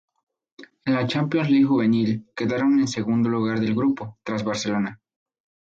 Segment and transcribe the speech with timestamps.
[0.83, 4.99] En la Champions League juvenil, quedaron en segundo lugar del grupo, tras Barcelona.